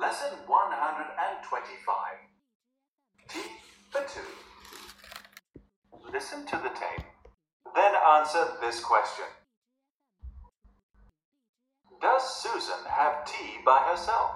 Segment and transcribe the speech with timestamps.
[0.00, 1.96] Lesson 125.
[3.28, 3.40] T
[3.90, 4.20] for 2.
[6.12, 7.04] Listen to the tape,
[7.74, 9.24] then answer this question.
[12.00, 14.30] Does Susan have tea by herself?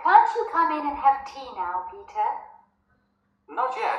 [0.00, 2.28] Can't you come in and have tea now, Peter?
[3.50, 3.98] Not yet.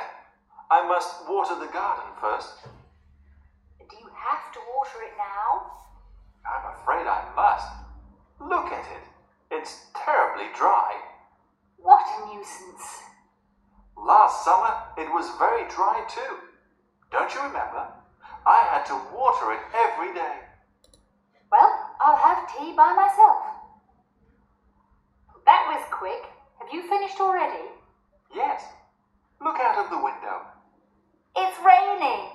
[0.70, 2.64] I must water the garden first.
[3.80, 5.72] Do you have to water it now?
[6.48, 7.87] I'm afraid I must.
[8.40, 9.04] Look at it.
[9.50, 10.92] It's terribly dry.
[11.76, 13.02] What a nuisance.
[13.96, 16.36] Last summer it was very dry too.
[17.10, 17.88] Don't you remember?
[18.46, 20.36] I had to water it every day.
[21.50, 23.42] Well, I'll have tea by myself.
[25.44, 26.28] That was quick.
[26.60, 27.64] Have you finished already?
[28.34, 28.62] Yes.
[29.40, 30.42] Look out of the window.
[31.36, 32.28] It's raining.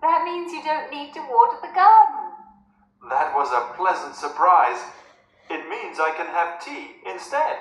[0.00, 2.32] That means you don't need to water the garden.
[3.10, 4.78] That was a pleasant surprise.
[5.49, 7.57] It means I can have tea instead.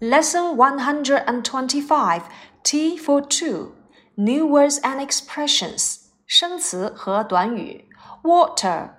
[0.00, 2.22] Lesson 125
[2.62, 3.74] T for two
[4.16, 7.88] New words and expressions 生词和短语
[8.22, 8.90] Water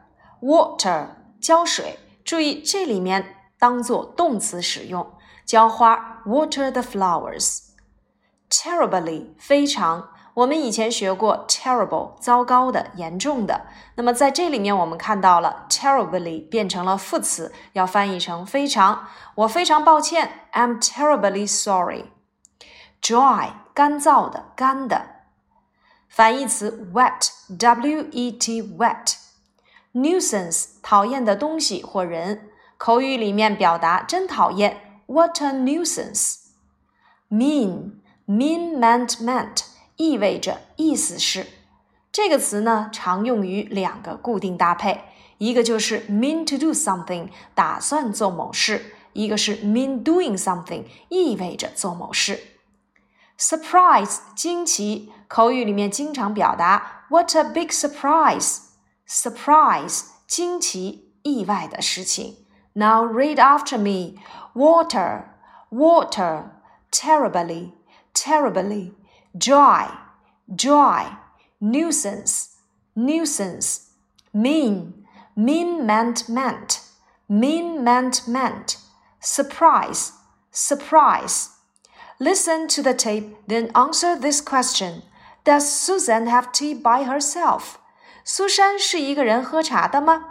[0.42, 13.67] water 浇水，注意这里面当做动词使用，浇花 water the flowers。Terribly 非常， 我们以前学过 terrible 糟糕的、严重的。
[13.97, 19.09] 那么在这里面，我们看到了 terribly 变成了副词，要翻译成非常。
[19.35, 22.07] 我非常抱歉，I'm terribly sorry。
[23.03, 25.07] Dry 干燥的、干的。
[26.09, 29.15] 反义词 wet w e t wet。
[29.93, 36.37] Nuisance 讨厌的东西或人，口语里面表达真讨厌，What a nuisance。
[37.29, 39.63] Mean mean meant meant
[40.00, 41.48] 意味着意思是
[42.12, 45.02] 这个词呢，常用于两个固定搭配，
[45.38, 52.40] 一个就是 mean to do something 打算做某事，一个是 mean doing something 意味着做某事。
[53.38, 62.38] Surprise 惊奇，口语里面经常表达 What a big surprise！surprise 惊奇、意外的事情。
[62.74, 64.20] Now read after me:
[64.54, 65.26] water,
[65.70, 66.46] water,
[66.92, 67.72] terribly,
[68.14, 68.94] terribly,
[69.38, 69.90] dry,
[70.48, 71.18] dry,
[71.60, 72.50] nuisance,
[72.96, 73.90] nuisance,
[74.34, 76.82] mean, mean meant meant,
[77.28, 78.78] mean meant meant,
[79.20, 80.12] surprise,
[80.52, 81.50] surprise.
[82.20, 85.04] Listen to the tape, then answer this question.
[85.44, 87.76] Does Susan have tea by herself?
[88.24, 90.26] 苏珊是一个人喝茶的吗？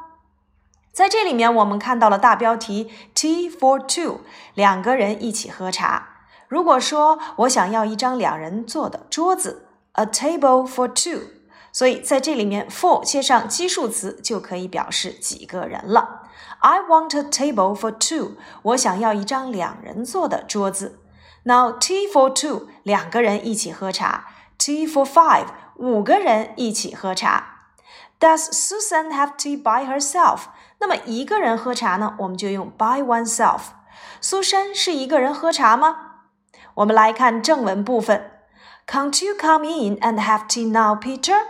[0.92, 4.20] 在这里面，我们看到了大标题 “Tea for two”，
[4.54, 6.07] 两个人一起喝茶。
[6.49, 11.27] 如果说我想要一张两人坐的桌子，“a table for two”，
[11.71, 16.23] 所以在这里面 “for” 接上基数词就可以表示几个人了。
[16.61, 18.31] I want a table for two。
[18.63, 20.99] 我想要一张两人坐的桌子。
[21.43, 24.25] Now tea for two，两个人一起喝茶。
[24.57, 25.45] Tea for five，
[25.75, 27.59] 五个人一起喝茶。
[28.19, 30.39] Does Susan have tea by herself？
[30.79, 32.15] 那么一个人喝茶呢？
[32.17, 33.59] 我们就用 by oneself。
[34.19, 36.08] 苏珊是一个人喝茶吗？
[36.79, 38.31] 我们来看正文部分。
[38.87, 41.41] Can't you come in and have tea now, Peter?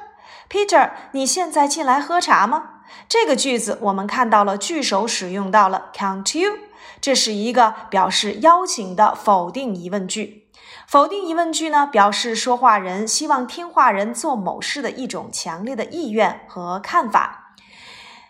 [0.49, 2.81] Peter，你现在进来喝茶吗？
[3.07, 6.53] 这个句子我们看到了句首使用到了 Can't you？
[6.99, 10.47] 这是一个表示邀请的否定疑问句。
[10.87, 17.53] 否定疑问句呢，表示说话人希望听话人做某事的一种强烈的意愿和看法。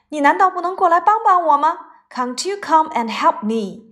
[0.10, 1.78] 你难道不能过来帮帮我吗
[2.14, 3.89] ？Can't you come and help me？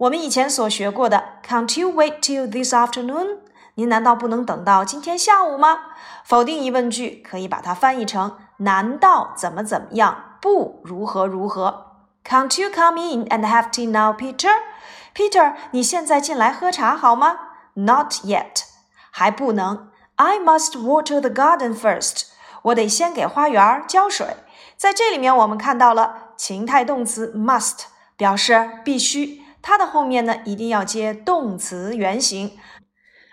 [0.00, 3.38] 我们以前所学过的 Can't you wait till this afternoon？
[3.74, 5.78] 您难道不能等到今天下午吗？
[6.24, 10.38] 否定疑问句可以把它翻译成难道怎么怎么样？
[10.40, 11.86] 不如何如何？
[12.24, 17.38] Can't you come in and have tea now, Peter？Peter，你现在进来喝茶好吗？
[17.74, 18.64] Not yet，
[19.10, 19.90] 还不能。
[20.16, 22.28] I must water the garden first。
[22.62, 24.36] 我得先给花园浇水。
[24.76, 27.84] 在这里面，我们看到了情态动词 must，
[28.16, 29.39] 表示必须。
[29.61, 32.57] 它的后面呢，一定要接动词原形。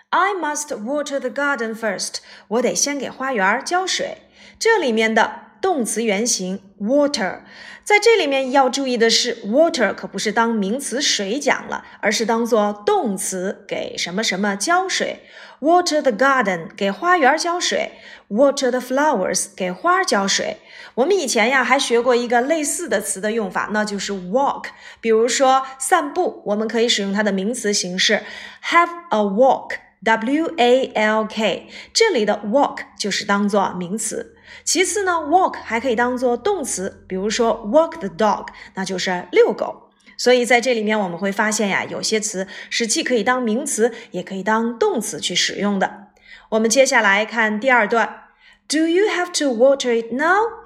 [0.09, 2.17] I must water the garden first。
[2.47, 4.29] 我得先给花园浇水。
[4.57, 5.48] 这里面的。
[5.61, 7.41] 动词原形 water，
[7.83, 15.21] 在这里面要注意的是，water 可不是当名词水讲了，而是当做动词给什么什么浇水。
[15.59, 17.91] Water the garden 给花园浇水
[18.29, 20.55] ，water the flowers 给花浇水。
[20.95, 24.67] 我们以前呀还学过一个类似的词的用法，那就是 walk。
[25.01, 28.23] 比如说散步，我们可以使用它的名词形式
[28.63, 31.67] have a walk，w a l k。
[31.93, 34.37] 这里的 walk 就是当做名词。
[34.63, 39.89] 其次呢，walk 还可以当做动词，比如说 walk the dog，那就是遛狗。
[40.17, 46.07] 所以在这里面我们会发现呀，有些词是既可以当名词，也可以当动词去使用的。
[46.49, 48.23] 我们接下来看第二段
[48.67, 50.65] ，Do you have to water it now？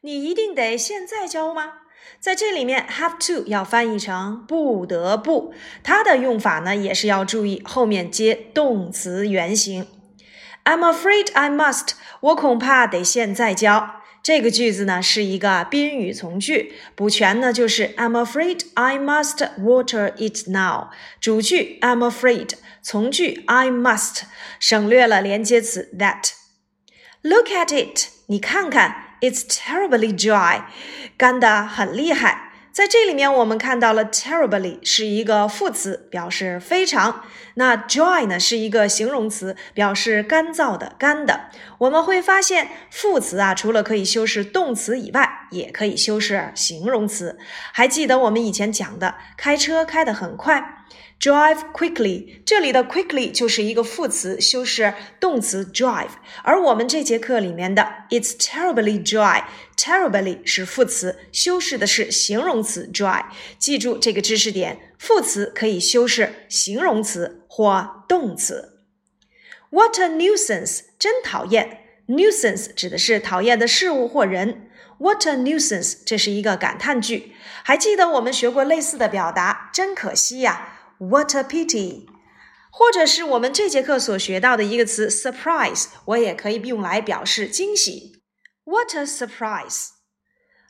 [0.00, 1.72] 你一定得现在浇吗？
[2.18, 9.86] 在这里面，have to 要翻译成不得不，它的用法呢也是要注意后面接动词原形。
[10.63, 13.95] I'm afraid I must，我恐怕得现在教。
[14.21, 20.89] 这个句子呢是一个宾语从句，补全呢就是 I'm afraid I must water it now。
[21.21, 22.51] 主句 I'm afraid，
[22.81, 24.23] 从句 I must，
[24.59, 30.63] 省略了连接词 that。Look at it，你看看，It's terribly dry，
[31.17, 32.51] 干得很厉害。
[32.74, 37.22] 在这里面，我们看到了 terribly 是一个副词，表示非常。
[37.54, 41.50] 那 dry 呢是一个形容词，表示干燥的、干的。
[41.78, 47.38] 我们会发现副词啊，除了可以修饰动词以外，也可以修饰形容词。
[47.72, 50.80] 还记得我们以前讲的，开车开得很快。
[51.20, 56.08] Drive quickly，这里的 quickly 就是一个副词，修饰动词 drive。
[56.42, 59.44] 而我们这节课里面的 It's terribly dry
[59.84, 63.26] Terribly 是副词，修饰的是形容词 dry。
[63.58, 68.78] 记住这个知识点，副词可以修饰形容词或动词。
[69.68, 71.80] What a nuisance，真讨厌。
[72.08, 74.70] Nuisance 指的是讨厌的事物或人。
[74.96, 77.34] What a nuisance，这是一个感叹句。
[77.62, 80.94] 还记得我们学过类似的表达，真可惜呀。
[80.96, 82.06] What a pity！
[82.70, 88.23] 或者是我们这节课所学到的一个词 surprise，我也可以用来表示惊喜。
[88.64, 89.90] What a surprise！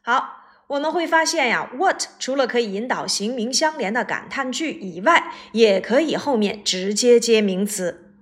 [0.02, 8.12] 好，我们会发现呀，what 除了可以引导形名相连的感叹句以外，也可以后面直接接名词。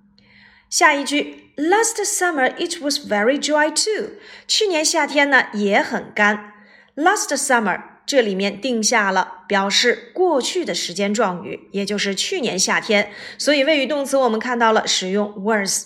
[0.69, 4.11] 下一句，Last summer it was very dry too。
[4.47, 6.53] 去年夏天呢也很干。
[6.95, 7.93] Last summer。
[8.05, 13.13] 这里面定下了表示过去的时间状语，也就是去年夏天。
[13.37, 15.85] 所以谓语动词我们看到了使用 was。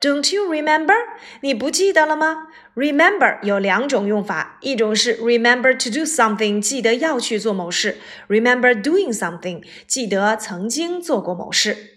[0.00, 0.94] Don't you remember？
[1.40, 7.95] 你不记得了吗 ？Remember 有两种用法，一种是 remember to do something，记得要去做某事；
[8.27, 11.95] remember doing something，记得曾经做过某事。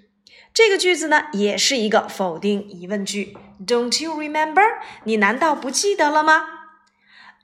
[0.53, 3.37] 这个句子呢，也是一个否定疑问句。
[3.65, 4.65] Don't you remember？
[5.05, 6.45] 你难道不记得了吗？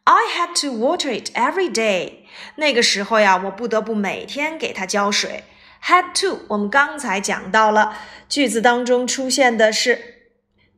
[0.04, 2.26] I had to water it every day。
[2.56, 5.44] 那个时候呀，我不得不每天给它浇水。
[5.84, 7.96] Had to，我们刚才讲到了，
[8.28, 10.14] 句子当中出现的是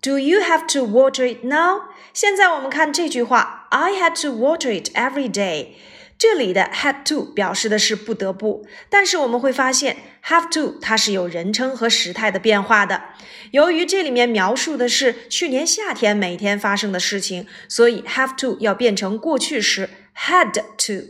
[0.03, 1.83] Do you have to water it now？
[2.14, 5.70] 现在我们看这句话，I had to water it every day。
[6.16, 13.02] 这里的 had to 表示的是不得不，但是我们会发现 have to 它是有人称和时态的变化的。
[13.50, 21.08] 由于这里面描述的是去年夏天每天发生的事情，所以 have to 要变成过去时 had to。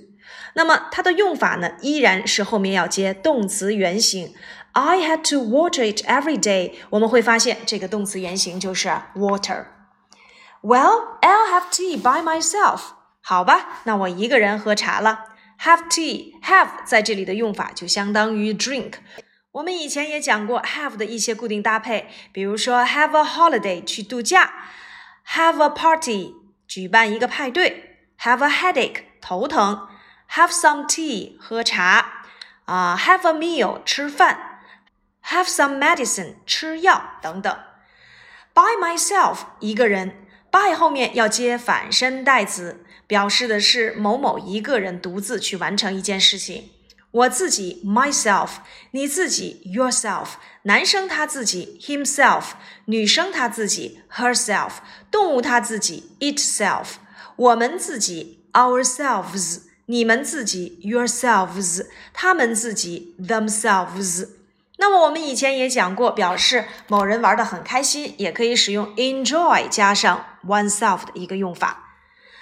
[0.55, 4.33] 那么它的用法呢，依然是后面要接动词原形。
[4.71, 6.71] I had to water it every day。
[6.91, 9.65] 我们会发现这个动词原形就是 water。
[10.62, 12.80] Well, I'll have tea by myself。
[13.20, 15.24] 好吧，那我一个人喝茶了。
[15.60, 18.94] Have tea，have 在这里的用法就相当于 drink。
[19.52, 24.52] 我们以前也讲过 have 的一些固定搭配，比如说 have a holiday 去度假，
[25.26, 26.34] have a party
[26.66, 29.88] 举办一个派对，have a headache 头疼，
[30.30, 32.24] have some tea 喝茶
[32.66, 34.60] 啊，have a meal 吃饭，
[35.24, 37.58] have some medicine 吃药等等。
[38.54, 40.21] By myself 一个人
[40.53, 42.85] ，by 后面要接反身代词。
[43.05, 46.69] 表示的是某某一个人独自去完成一件事情。
[47.11, 48.49] 我自己 myself，
[48.91, 50.29] 你自己 yourself，
[50.63, 52.53] 男生他自己 himself，
[52.85, 54.71] 女生他自己 herself，
[55.11, 56.85] 动物他自己 itself，
[57.35, 64.29] 我们自己 ourselves，你们自己 yourselves，他们自己 themselves。
[64.77, 71.99] 那么我们以前也讲过，表示某人玩的很开心，也可以使用 enjoy 加上 oneself 的一个用法。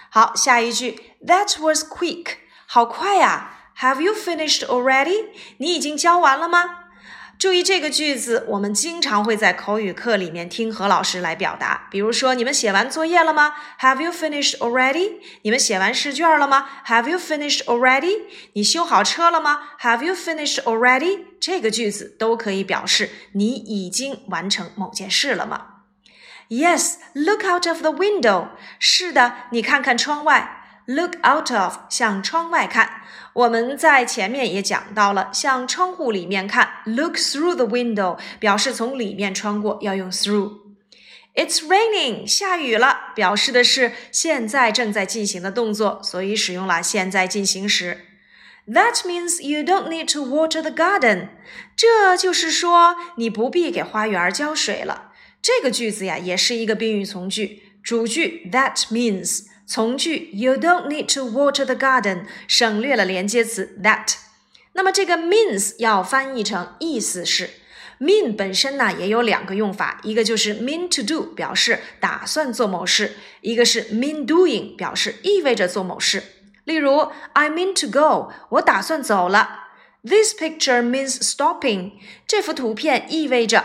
[0.09, 5.25] 好，下一句，That was quick，好快呀！Have you finished already？
[5.57, 6.77] 你已经教完了吗？
[7.37, 11.87] 注意这个句子，我们经常会在口语课里面听何老师来表达。
[11.89, 15.13] 比如说，你们写完作业了吗？Have you finished already？
[15.41, 18.21] 你们写完试卷了吗？Have you finished already？
[18.53, 21.30] 你修好车了吗？Have you finished already？
[21.41, 25.65] 这个句子都可以表示你已经完成某件事了吗
[26.49, 28.49] ？Yes, look out of the window.
[28.79, 30.59] 是的，你看看窗外。
[30.85, 33.03] Look out of 向窗外看。
[33.33, 36.81] 我们在前面也讲到了，向窗户里面看。
[36.85, 40.59] Look through the window 表示从里面穿过，要用 through。
[41.33, 48.05] It's raining，下雨了，表示的是现在正在进行的动作，所以使用了现在进行时。
[48.67, 51.29] That means you don't need to water the garden。
[51.75, 55.11] 这就是说你不必给花园浇水了。
[55.41, 64.13] 这个句子呀，也是一个宾语从句，主句 that means，从句 you don't need to water the garden，省略了连接词 that。
[64.73, 67.49] 那么这个 means 要翻译成意思是。
[67.99, 73.09] mean 本身呢也有两个用法，一个就是 mean to do，表示打算做某事；
[73.41, 76.23] 一个是 mean doing，表示意味着做某事。
[76.63, 79.59] 例如，I mean to go，我打算走了。
[80.03, 81.93] This picture means stopping，
[82.27, 83.63] 这幅图片意味着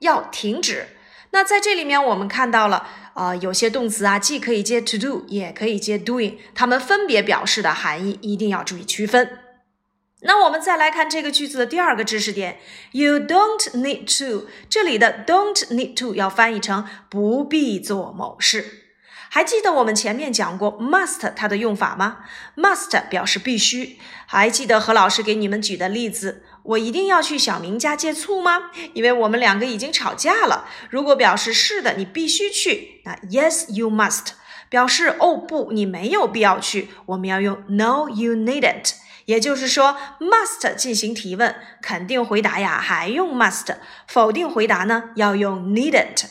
[0.00, 0.88] 要停止。
[1.30, 9.40] 那在这里面，我们看到了，呃，有些动词啊，既可以接 to do，也可以接 doing，它们分别表示的含义一定要注意区分。
[10.22, 12.58] 那我们再来看这个句子的第二个知识点
[12.92, 18.87] ，You don't need to，这里的 don't need to 要翻译成不必做某事。
[19.30, 22.18] 还记得我们前面讲过 must 它的用法吗
[22.56, 23.98] ？must 表示必须。
[24.26, 28.70] 还记得何老师给你们举的例子，我一定要去小明家借醋吗？
[28.94, 30.66] 因为我们两个已经吵架了。
[30.90, 34.28] 如果表示是的，你必须去，那 yes you must
[34.68, 36.88] 表示哦不，你没有必要去。
[37.06, 38.92] 我们要用 no you needn't。
[39.26, 46.24] 也就是说，must 进行提问，肯定回答呀还用 must，否定回答呢要用 needn't。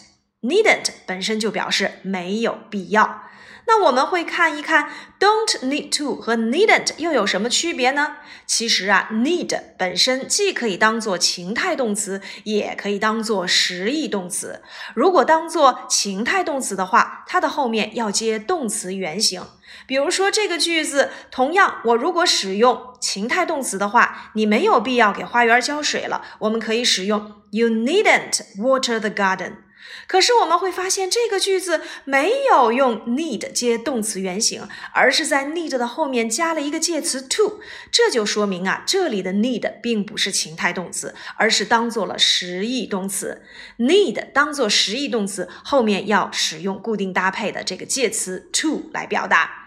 [0.47, 3.23] Needn't 本身就表示没有必要。
[3.69, 4.89] 那我们会看一看
[5.19, 8.15] ，don't need to 和 needn't 又有什么区别呢？
[8.45, 14.61] 其实啊，need 本身既可以当做情态动词，也可以当做实义动词。
[14.93, 19.43] 如果当做情态动词的话，它的后面要接动词原形。
[19.85, 26.23] 比如说这个句子，同样，我如果使用情态动词的话，你没有必要给花园浇水了。
[26.39, 29.66] 我们可以使用 You needn't water the garden。
[30.07, 37.59] 可是我们会发现，这个句子没有用 need 接动词原形，而是在 need 的后面加了一个介词 to，
[37.91, 43.43] 这就说明啊，这里的 need 并不是情态动词，而是当做了实义动词。
[43.77, 49.66] need 当做实义动词，后面要使用固定搭配的这个介词 to 来表达。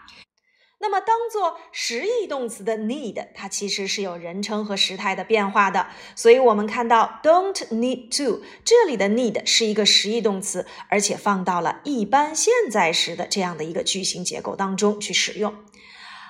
[0.83, 5.89] 那么，当做实义动词的 need，它其实是有人称和时态的变化的。
[6.17, 15.55] 所以，我们看到 don't need to 这里的 need 是一个实义动词，而且放到了一般现在时的这样的一个句型结构当中去使用。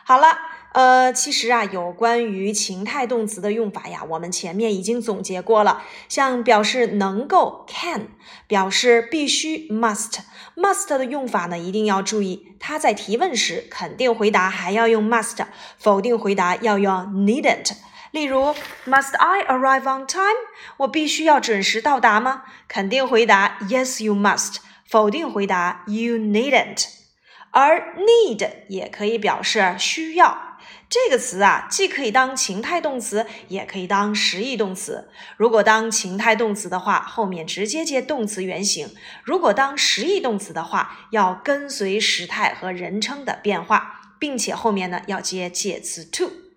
[0.04, 0.49] 好了。
[0.72, 5.82] 呃，其实啊，有关于情态动词的用法呀，我们前面已经总结过了。
[6.08, 8.08] 像表示能够 can，
[8.46, 15.44] 表示必须 must，must 的用法呢，一定要注意，它在提问时肯定回答还要用 must，
[15.76, 17.72] 否定回答要用 needn't。
[18.12, 18.54] 例如
[18.86, 20.38] ，Must I arrive on time？
[20.78, 22.42] 我必须要准时到达吗？
[22.66, 24.56] 肯定回答 Yes, you must。
[24.84, 26.86] 否定回答 You needn't。
[27.52, 30.49] 而 need 也可以表示需要。
[30.90, 35.08] 这个词啊，既可以当情态动词，也可以当实义动词。
[35.36, 38.88] 如果当情态动词的话，后面直接接动词原形；
[39.22, 46.49] 如果当实义动词的话，要跟随时态和人称的变化，并且后面呢要接介词 to。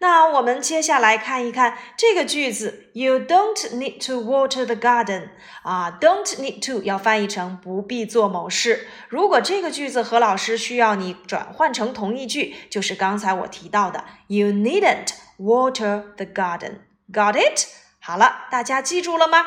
[0.00, 5.30] 那我们接下来看一看这个句子，You don't need to water the garden。
[5.62, 8.86] 啊，don't need to 要翻译成不必做某事。
[9.08, 16.78] 如果这个句子何老师需要你转换成同义句，就是刚才我提到的，You needn't water the garden。
[17.12, 17.66] Got it？
[17.98, 19.44] 好了，大家记住了吗？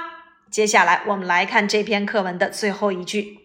[0.51, 3.39] 接下来我们来看这篇课文的最后一句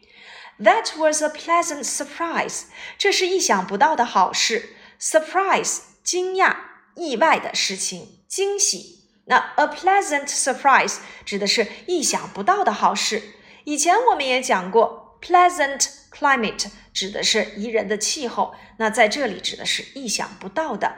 [0.58, 2.64] ，That was a pleasant surprise。
[2.98, 4.70] 这是意想不到的好事
[5.00, 6.56] ，surprise，惊讶。
[6.96, 9.04] 意外的事情，惊喜。
[9.26, 13.22] 那 a pleasant surprise 指的是意想不到的好事。
[13.64, 18.54] 以前我们也讲过，pleasant climate 指的是宜人的气候。
[18.78, 20.96] 那在这里指的是意想不到的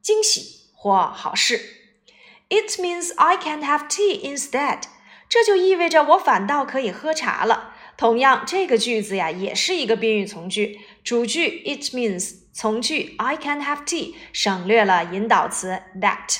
[0.00, 1.60] 惊喜或好事。
[2.48, 4.82] It means I can have tea instead。
[5.28, 7.74] 这就意味着我反倒可以喝茶了。
[7.96, 12.44] 同样，这个句子呀，也是一个宾语从句，主句 it means。
[12.52, 16.38] 从句 I can have tea 省略了引导词 that。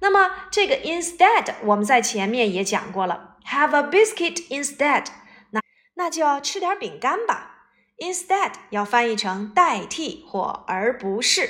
[0.00, 5.06] 那么这个 instead 我们在前面也讲过了，have a biscuit instead。
[5.50, 5.62] 那
[5.94, 7.70] 那就要吃点饼干吧。
[7.98, 11.48] instead 要翻译成代替或而不是。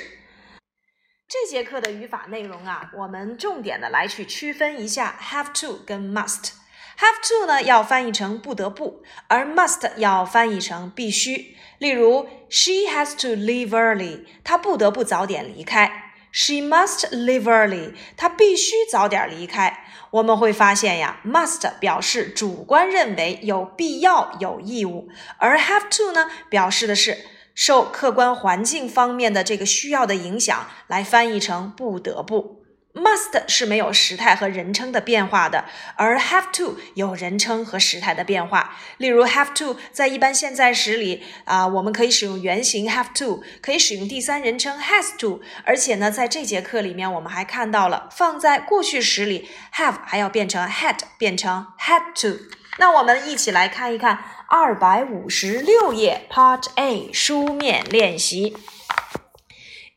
[1.27, 6.53] 这节课的语法内容啊，我们重点的来去区分一下 have to 跟 must。
[6.97, 11.55] Have to 呢要翻译成不得不，而 must 要翻译成必须。
[11.77, 16.13] 例如，She has to leave early，她不得不早点离开。
[16.31, 19.85] She must leave early，她必须早点离开。
[20.11, 32.64] 我们会发现呀，must 表示主观认为有必要、有义务，而 have to 呢，表示的是受客观环境方面的这个需要的影响，来翻译成不得不。
[32.95, 35.65] Must 是没有时态和人称的变化的，
[35.97, 38.77] 而 have to 有人称和时态的变化。
[38.97, 45.41] 例如，have to 在一般现在时里啊，我们可以使用原型 have to，可以使用第三人称 has to。
[45.65, 52.39] 而且呢，在这节课里面，我们还看到了放在过去时里 have 还要变成 had，变成 had to。
[52.77, 58.55] 那我们一起来看一看二百五十六页 Part A 书面练习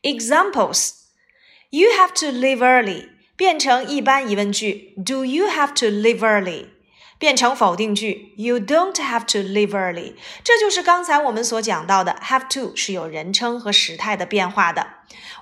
[0.01, 0.98] Examples。
[1.71, 6.65] You have to leave early 变成一般疑问句，Do you have to leave early？
[7.19, 10.15] 变成否定句，You don't have to leave early。
[10.43, 14.87] 这就是刚才我们所讲到的，have to 是有人称和时态的变化的。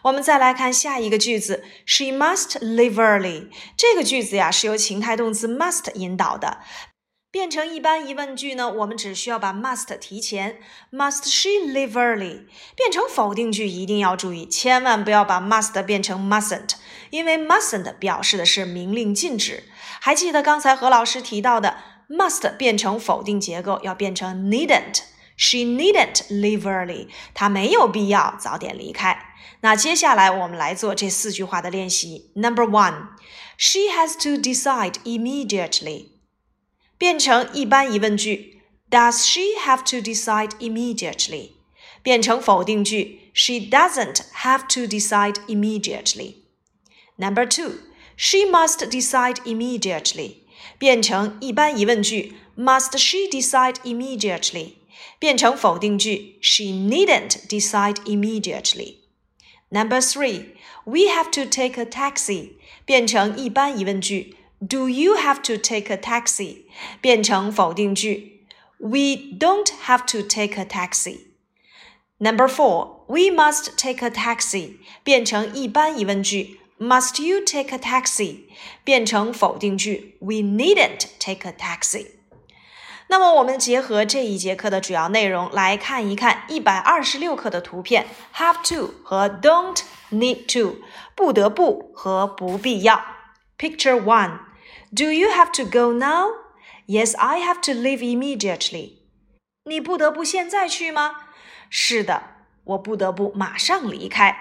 [0.01, 3.47] 我们再来看下一个句子，She must leave early。
[3.77, 6.57] 这个句子呀是由情态动词 must 引导的。
[7.37, 10.57] 变成一般疑问句呢，我们只需要把 must 提前
[10.91, 12.47] ，Must she leave early？
[12.75, 16.71] 变成否定句一定要注意，千万不要把 must 变成 mustn't，
[17.11, 19.65] 因为 mustn't 表示的是明令禁止。
[20.01, 21.77] 还记得刚才何老师提到的
[22.09, 29.35] must 变成否定结构要变成 needn't，She needn't leave early，她没有必要早点离开。
[29.61, 32.31] 那接下来我们来做这四句话的练习。
[32.33, 36.16] Number one，She has to decide immediately。
[36.98, 41.52] 变成一般疑问句，Does she have to decide immediately？
[42.02, 46.34] 变成否定句，She doesn't have to decide immediately.
[47.16, 47.78] Number two,
[48.16, 50.36] she must decide immediately.
[50.78, 54.74] 变成一般疑问句，Must she decide immediately？
[55.18, 58.96] 变成否定句，She needn't decide immediately.
[59.70, 62.56] Number three, we have to take a taxi.
[62.84, 64.35] 变成一般疑问句。
[64.66, 66.64] do you have to take a taxi?
[67.00, 68.44] 变成否定句，
[68.78, 71.26] We don't have to take a taxi.
[72.18, 74.76] Number four, we must take a taxi.
[75.02, 78.42] 变成一般疑问句，Must you take a taxi?
[78.84, 82.06] 变成否定句，We needn't take a taxi.
[83.08, 90.76] 那么我们结合这一节课的主要内容来看一看一百二十六课的图片，have to 和 don't need to，
[91.14, 93.04] 不得不和不必要。
[93.58, 94.38] Picture one.
[94.94, 96.28] Do you have to go now?
[96.86, 98.98] Yes, I have to leave immediately.
[99.64, 101.12] 你不得不现在去吗？
[101.70, 102.22] 是的，
[102.64, 104.36] 我不得不马上离开。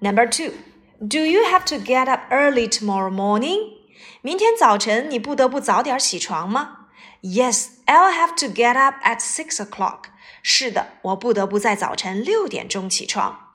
[0.00, 0.52] Number two,
[1.00, 3.76] do you have to get up early tomorrow morning?
[4.20, 6.88] 明天早晨你不得不早点起床吗？
[7.22, 10.04] Yes, I'll have to get up at six o'clock.
[10.42, 13.54] 是的，我不得不在早晨六点钟起床。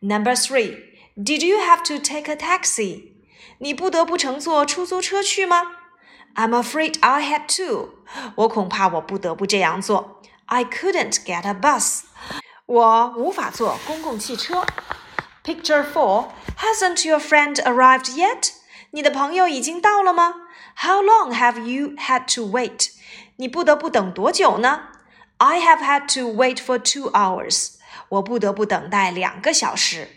[0.00, 0.76] Number three,
[1.16, 3.11] did you have to take a taxi?
[3.62, 5.72] 你不得不乘坐出租车去吗？
[6.34, 7.94] I'm afraid I had to。
[8.36, 10.22] 我恐怕我不得不这样做。
[10.46, 12.02] I couldn't get a bus。
[12.66, 14.64] 我无法坐公共汽车。
[15.44, 16.28] Picture four.
[16.58, 18.52] Hasn't your friend arrived yet?
[18.90, 20.34] 你的朋友已经到了吗？
[20.76, 22.90] How long have you had to wait?
[23.36, 24.88] 你不得不等多久呢？
[25.38, 27.74] I have had to wait for two hours.
[28.08, 30.08] 我不得不等待两个小时。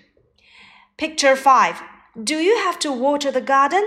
[0.98, 1.76] Picture five.
[2.16, 3.84] Do you have to water the garden?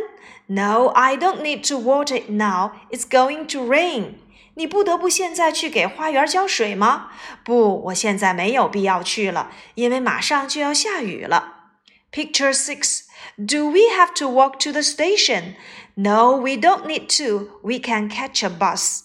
[0.46, 2.72] No, I don't need to water it now.
[2.90, 4.14] It's going to rain.
[4.54, 7.10] 你不得不现在去给花园浇水吗？
[7.44, 11.72] 不，我现在没有必要去了，因为马上就要下雨了。
[12.12, 13.00] Picture six.
[13.36, 15.54] Do we have to walk to the station?
[15.94, 17.58] No, we don't need to.
[17.62, 19.00] We can catch a bus.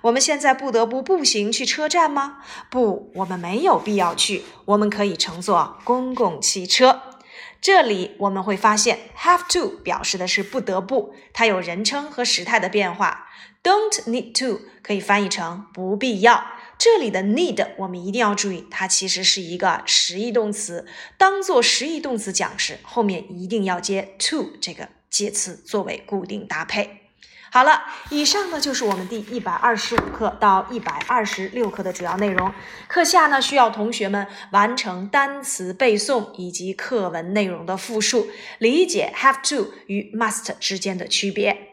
[0.00, 2.38] 我们现在不得不步行去车站吗？
[2.70, 7.02] 不，我们没有必要去，我们可以乘坐公共汽车。
[7.61, 13.27] 这里我们会发现，have to 表示的是不得不，它有人称和时态的变化。
[13.61, 16.45] Don't need to 可以翻译成不必要。
[16.77, 26.98] 这里的 need 我们一定要注意，它其实是一个实义动词，当做实义动词讲时，后面一定要接 to 这个介词作为固定搭配。
[27.51, 32.53] 好了，以上呢就是我们第一百二十五课到一百二十六课的主要内容。
[32.87, 38.27] 课下呢需要同学们完成单词背诵以及课文内容的复述，
[38.59, 41.68] 理解 have to 与 must 之间的区别。